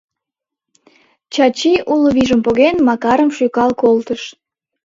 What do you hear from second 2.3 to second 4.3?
поген, Макарым шӱкал колтыш.